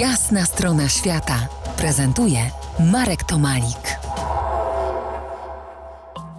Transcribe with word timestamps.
Jasna 0.00 0.44
strona 0.44 0.88
świata 0.88 1.48
prezentuje 1.78 2.38
Marek 2.92 3.24
Tomalik. 3.24 3.98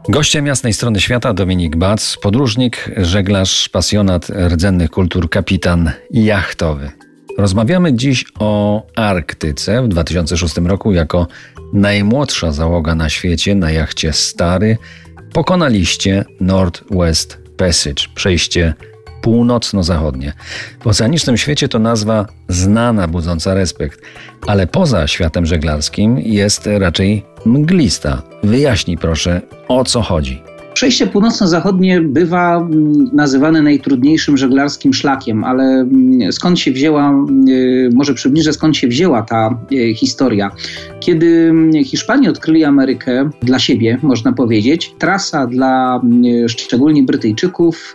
Gościem 0.09 0.47
jasnej 0.47 0.73
strony 0.73 1.02
świata 1.02 1.33
Dominik 1.33 1.75
Bac, 1.75 2.17
podróżnik, 2.21 2.91
żeglarz, 2.97 3.70
pasjonat 3.70 4.29
rdzennych 4.29 4.91
kultur, 4.91 5.29
kapitan 5.29 5.91
jachtowy. 6.12 6.91
Rozmawiamy 7.38 7.93
dziś 7.93 8.25
o 8.39 8.83
Arktyce 8.96 9.84
w 9.84 9.88
2006 9.88 10.58
roku 10.58 10.92
jako 10.92 11.28
najmłodsza 11.74 12.52
załoga 12.52 12.96
na 12.96 13.10
świecie 13.10 13.55
na 13.55 13.71
jachcie 13.71 14.14
Stary 14.14 14.78
pokonaliście 15.34 16.26
Northwest 16.39 17.38
Passage, 17.58 18.04
przejście 18.16 18.74
północno-zachodnie. 19.28 20.34
W 20.84 20.88
oceanicznym 20.88 21.38
świecie 21.38 21.70
to 21.70 21.80
nazwa 21.80 22.25
znana, 22.48 23.07
budząca 23.07 23.54
respekt, 23.54 24.02
ale 24.48 24.68
poza 24.68 25.07
światem 25.07 25.46
żeglarskim 25.46 26.20
jest 26.20 26.70
raczej 26.79 27.25
mglista. 27.46 28.21
Wyjaśnij 28.43 28.98
proszę, 28.98 29.42
o 29.68 29.84
co 29.84 30.01
chodzi. 30.01 30.46
Przejście 30.77 31.07
północno-zachodnie 31.07 32.02
bywa 32.02 32.58
mm, 32.58 33.09
nazywane 33.13 33.61
najtrudniejszym 33.61 34.38
żeglarskim 34.38 34.94
szlakiem, 34.94 35.44
ale 35.44 35.63
mm, 35.63 36.31
skąd 36.31 36.59
się 36.59 36.72
wzięła, 36.72 37.25
y, 37.50 37.89
może 37.94 38.13
przybliżę 38.13 38.53
skąd 38.53 38.77
się 38.77 38.88
wzięła 38.88 39.22
ta 39.22 39.59
y, 39.72 39.94
historia. 39.94 40.52
Kiedy 41.00 41.27
mm, 41.27 41.83
Hiszpanie 41.83 42.30
odkryli 42.30 42.63
Amerykę 42.63 43.30
dla 43.41 43.59
siebie, 43.59 43.97
można 44.02 44.33
powiedzieć, 44.33 44.94
trasa 45.00 45.47
dla 45.47 46.02
szczególnie 46.47 47.03
Brytyjczyków 47.03 47.94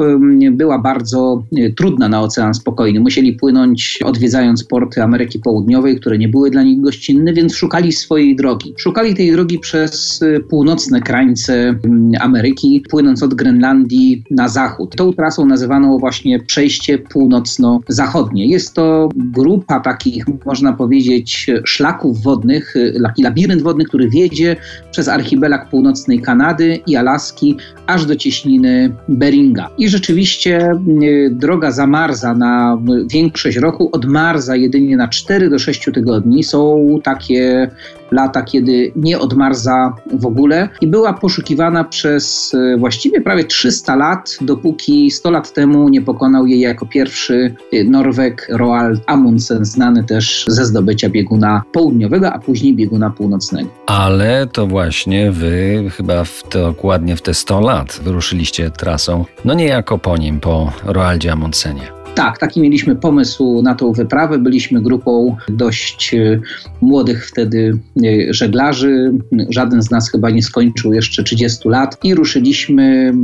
była 0.50 0.78
bardzo 0.78 1.44
y, 1.58 1.74
trudna 1.76 2.08
na 2.08 2.20
Ocean 2.20 2.54
Spokojny. 2.54 3.00
Musieli 3.00 3.32
płynąć 3.32 3.98
odwiedzając 4.04 4.64
porty 4.64 5.02
Ameryki 5.02 5.38
Południowej, 5.38 6.00
które 6.00 6.18
nie 6.18 6.28
były 6.28 6.50
dla 6.50 6.62
nich 6.62 6.80
gościnne, 6.80 7.32
więc 7.32 7.54
szukali 7.54 7.92
swojej 7.92 8.36
drogi. 8.36 8.74
Szukali 8.76 9.14
tej 9.14 9.32
drogi 9.32 9.58
przez 9.58 10.20
północne 10.48 11.00
krańce 11.00 11.78
Ameryki 12.20 12.71
płynąc 12.80 13.22
od 13.22 13.34
Grenlandii 13.34 14.24
na 14.30 14.48
zachód. 14.48 14.96
Tą 14.96 15.12
trasą 15.12 15.46
nazywano 15.46 15.98
właśnie 15.98 16.40
przejście 16.40 16.98
północno-zachodnie. 16.98 18.46
Jest 18.46 18.74
to 18.74 19.08
grupa 19.14 19.80
takich, 19.80 20.24
można 20.46 20.72
powiedzieć, 20.72 21.46
szlaków 21.64 22.22
wodnych, 22.22 22.74
taki 23.02 23.22
labirynt 23.22 23.62
wodny, 23.62 23.84
który 23.84 24.08
wiedzie 24.08 24.56
przez 24.90 25.08
archipelag 25.08 25.70
północnej 25.70 26.20
Kanady 26.20 26.78
i 26.86 26.96
Alaski 26.96 27.56
aż 27.86 28.06
do 28.06 28.16
cieśniny 28.16 28.92
Beringa. 29.08 29.70
I 29.78 29.88
rzeczywiście 29.88 30.72
y, 31.02 31.30
droga 31.32 31.70
zamarza 31.70 32.34
na 32.34 32.78
większość 33.10 33.56
roku, 33.56 33.88
odmarza 33.92 34.56
jedynie 34.56 34.96
na 34.96 35.08
4 35.08 35.50
do 35.50 35.58
6 35.58 35.88
tygodni. 35.94 36.44
Są 36.44 36.98
takie 37.04 37.70
lata, 38.12 38.42
kiedy 38.42 38.92
nie 38.96 39.18
odmarza 39.18 39.94
w 40.12 40.26
ogóle 40.26 40.68
i 40.80 40.86
była 40.86 41.12
poszukiwana 41.12 41.84
przez 41.84 42.54
e, 42.54 42.76
właściwie 42.76 43.20
prawie 43.20 43.44
300 43.44 43.96
lat, 43.96 44.36
dopóki 44.40 45.10
100 45.10 45.30
lat 45.30 45.52
temu 45.52 45.88
nie 45.88 46.02
pokonał 46.02 46.46
jej 46.46 46.60
jako 46.60 46.86
pierwszy 46.86 47.54
e, 47.72 47.84
Norweg 47.84 48.46
Roald 48.50 49.02
Amundsen, 49.06 49.64
znany 49.64 50.04
też 50.04 50.44
ze 50.48 50.64
zdobycia 50.64 51.08
bieguna 51.08 51.62
południowego, 51.72 52.32
a 52.32 52.38
później 52.38 52.74
bieguna 52.74 53.10
północnego. 53.10 53.68
Ale 53.86 54.46
to 54.46 54.66
właśnie 54.66 55.32
wy 55.32 55.90
chyba 55.96 56.24
w 56.24 56.42
te, 56.42 56.58
dokładnie 56.58 57.16
w 57.16 57.22
te 57.22 57.34
100 57.34 57.60
lat 57.60 58.00
wyruszyliście 58.04 58.70
trasą, 58.70 59.24
no 59.44 59.54
niejako 59.54 59.98
po 59.98 60.16
nim, 60.16 60.40
po 60.40 60.72
Roaldzie 60.84 61.32
Amundsenie. 61.32 62.01
Tak, 62.14 62.38
taki 62.38 62.60
mieliśmy 62.60 62.96
pomysł 62.96 63.62
na 63.62 63.74
tą 63.74 63.92
wyprawę. 63.92 64.38
Byliśmy 64.38 64.82
grupą 64.82 65.36
dość 65.48 66.14
e, 66.14 66.40
młodych 66.80 67.26
wtedy 67.26 67.78
e, 68.04 68.34
żeglarzy. 68.34 69.12
Żaden 69.48 69.82
z 69.82 69.90
nas 69.90 70.10
chyba 70.10 70.30
nie 70.30 70.42
skończył 70.42 70.92
jeszcze 70.92 71.22
30 71.22 71.68
lat 71.68 71.98
i 72.04 72.14
ruszyliśmy 72.14 73.14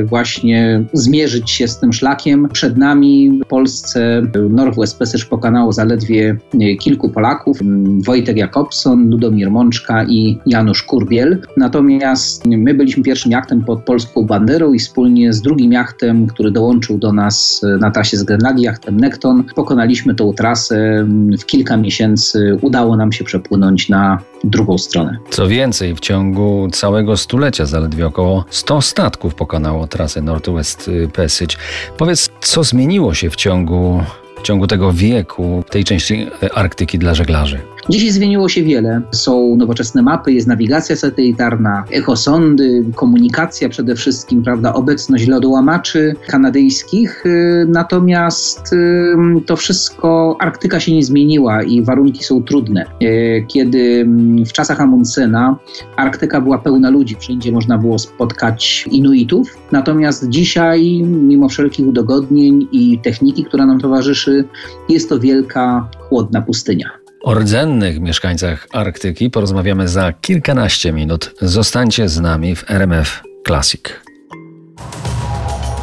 e, 0.00 0.04
właśnie 0.04 0.84
zmierzyć 0.92 1.50
się 1.50 1.68
z 1.68 1.78
tym 1.78 1.92
szlakiem. 1.92 2.48
Przed 2.52 2.76
nami 2.76 3.40
w 3.44 3.48
Polsce 3.48 4.22
Northwest 4.50 4.98
Passage 4.98 5.24
pokonało 5.24 5.72
zaledwie 5.72 6.36
kilku 6.80 7.08
Polaków. 7.08 7.58
Wojtek 8.04 8.36
Jakobson, 8.36 9.10
Ludomir 9.10 9.50
Mączka 9.50 10.04
i 10.04 10.38
Janusz 10.46 10.82
Kurbiel. 10.82 11.38
Natomiast 11.56 12.46
my 12.46 12.74
byliśmy 12.74 13.02
pierwszym 13.02 13.32
jachtem 13.32 13.64
pod 13.64 13.82
polską 13.82 14.22
banderą 14.22 14.72
i 14.72 14.78
wspólnie 14.78 15.32
z 15.32 15.42
drugim 15.42 15.72
jachtem, 15.72 16.26
który 16.26 16.50
dołączył 16.50 16.98
do 16.98 17.12
nas 17.12 17.62
na 17.80 17.90
trasie 17.90 18.21
z 18.22 18.24
Grenlandii, 18.24 18.64
jachtem 18.64 19.00
Nekton. 19.00 19.44
Pokonaliśmy 19.54 20.14
tą 20.14 20.32
trasę 20.32 21.06
w 21.40 21.44
kilka 21.46 21.76
miesięcy. 21.76 22.58
Udało 22.60 22.96
nam 22.96 23.12
się 23.12 23.24
przepłynąć 23.24 23.88
na 23.88 24.18
drugą 24.44 24.78
stronę. 24.78 25.18
Co 25.30 25.48
więcej, 25.48 25.94
w 25.94 26.00
ciągu 26.00 26.68
całego 26.72 27.16
stulecia 27.16 27.66
zaledwie 27.66 28.06
około 28.06 28.44
100 28.50 28.82
statków 28.82 29.34
pokonało 29.34 29.86
trasę 29.86 30.22
Northwest 30.22 30.90
Passage. 31.16 31.56
Powiedz, 31.98 32.30
co 32.40 32.64
zmieniło 32.64 33.14
się 33.14 33.30
w 33.30 33.36
ciągu 33.36 34.02
w 34.42 34.44
ciągu 34.44 34.66
tego 34.66 34.92
wieku, 34.92 35.64
tej 35.70 35.84
części 35.84 36.26
Arktyki 36.54 36.98
dla 36.98 37.14
żeglarzy? 37.14 37.58
Dzisiaj 37.88 38.10
zmieniło 38.10 38.48
się 38.48 38.62
wiele. 38.62 39.02
Są 39.12 39.56
nowoczesne 39.56 40.02
mapy, 40.02 40.32
jest 40.32 40.46
nawigacja 40.46 40.96
satelitarna, 40.96 41.84
echosondy, 41.90 42.84
komunikacja 42.94 43.68
przede 43.68 43.96
wszystkim, 43.96 44.42
prawda, 44.42 44.72
obecność 44.72 45.26
lodołamaczy 45.26 46.14
kanadyjskich. 46.26 47.26
Y, 47.26 47.66
natomiast 47.68 48.72
y, 48.72 49.16
to 49.46 49.56
wszystko, 49.56 50.36
Arktyka 50.40 50.80
się 50.80 50.94
nie 50.94 51.02
zmieniła 51.02 51.62
i 51.62 51.82
warunki 51.82 52.24
są 52.24 52.42
trudne. 52.42 52.84
Y, 53.02 53.44
kiedy 53.48 54.06
w 54.46 54.52
czasach 54.52 54.80
Amundsena 54.80 55.56
Arktyka 55.96 56.40
była 56.40 56.58
pełna 56.58 56.90
ludzi, 56.90 57.16
wszędzie 57.20 57.52
można 57.52 57.78
było 57.78 57.98
spotkać 57.98 58.88
Inuitów. 58.90 59.58
Natomiast 59.72 60.28
dzisiaj, 60.28 61.02
mimo 61.06 61.48
wszelkich 61.48 61.86
udogodnień 61.86 62.68
i 62.72 62.98
techniki, 62.98 63.44
która 63.44 63.66
nam 63.66 63.80
towarzyszy, 63.80 64.44
jest 64.88 65.08
to 65.08 65.20
wielka, 65.20 65.88
chłodna 66.08 66.42
pustynia. 66.42 67.01
O 67.22 67.34
rdzennych 67.34 68.00
mieszkańcach 68.00 68.66
Arktyki 68.72 69.30
porozmawiamy 69.30 69.88
za 69.88 70.12
kilkanaście 70.12 70.92
minut. 70.92 71.34
Zostańcie 71.40 72.08
z 72.08 72.20
nami 72.20 72.56
w 72.56 72.70
RMF 72.70 73.22
Classic. 73.46 73.82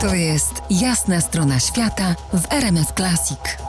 To 0.02 0.16
jest 0.16 0.54
jasna 0.70 1.22
strona 1.22 1.60
świata 1.60 2.16
w 2.34 2.54
RMF 2.54 2.94
Classic. 2.94 3.69